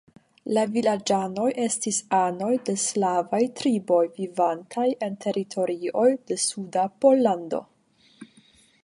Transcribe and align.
La 0.57 0.61
vilaĝanoj 0.75 1.49
estis 1.65 1.99
anoj 2.19 2.49
de 2.69 2.75
slavaj 2.83 3.41
triboj, 3.61 3.99
vivantaj 4.15 4.87
en 5.09 5.19
teritorioj 5.27 6.09
de 6.33 6.39
suda 6.45 6.87
Pollando. 7.05 7.61